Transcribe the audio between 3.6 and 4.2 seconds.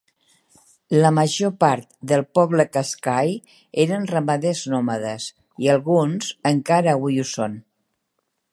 eren